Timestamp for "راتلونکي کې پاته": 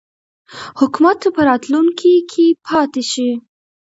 1.49-3.01